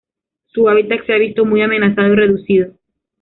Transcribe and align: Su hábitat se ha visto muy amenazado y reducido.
Su 0.47 0.67
hábitat 0.67 1.05
se 1.05 1.13
ha 1.13 1.19
visto 1.19 1.45
muy 1.45 1.61
amenazado 1.61 2.07
y 2.11 2.15
reducido. 2.15 2.73